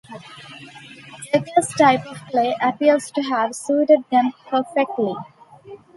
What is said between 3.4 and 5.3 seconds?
suited them perfectly.